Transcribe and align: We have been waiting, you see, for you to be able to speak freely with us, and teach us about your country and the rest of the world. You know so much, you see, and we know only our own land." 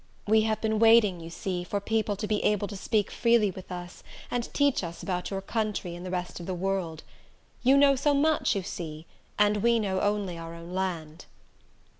We 0.27 0.41
have 0.49 0.59
been 0.61 0.79
waiting, 0.79 1.19
you 1.19 1.29
see, 1.29 1.63
for 1.63 1.79
you 1.87 2.01
to 2.03 2.25
be 2.27 2.43
able 2.43 2.67
to 2.67 2.75
speak 2.75 3.11
freely 3.11 3.51
with 3.51 3.71
us, 3.71 4.01
and 4.31 4.51
teach 4.51 4.83
us 4.83 5.03
about 5.03 5.29
your 5.29 5.41
country 5.43 5.93
and 5.95 6.03
the 6.03 6.09
rest 6.09 6.39
of 6.39 6.47
the 6.47 6.55
world. 6.55 7.03
You 7.61 7.77
know 7.77 7.95
so 7.95 8.15
much, 8.15 8.55
you 8.55 8.63
see, 8.63 9.05
and 9.37 9.57
we 9.57 9.77
know 9.77 9.99
only 9.99 10.39
our 10.39 10.55
own 10.55 10.73
land." 10.73 11.25